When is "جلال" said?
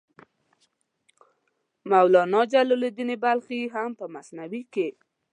2.51-2.81